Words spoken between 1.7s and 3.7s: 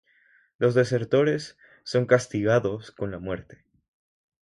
son castigados con la muerte.